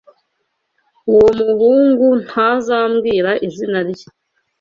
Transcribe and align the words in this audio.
Uwo 1.11 1.29
muhungu 1.39 2.07
ntazambwira 2.23 3.31
izina 3.47 3.79
rye. 3.89 4.07